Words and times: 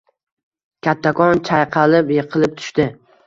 Kattakon 0.87 1.43
chayqalib 1.51 2.11
yiqilib 2.17 2.57
tushdi. 2.63 2.89